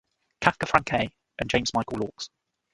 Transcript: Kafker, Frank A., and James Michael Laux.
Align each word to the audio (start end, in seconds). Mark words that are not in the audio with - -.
Kafker, 0.43 0.67
Frank 0.67 0.93
A., 0.93 1.11
and 1.37 1.47
James 1.47 1.75
Michael 1.75 1.99
Laux. 1.99 2.29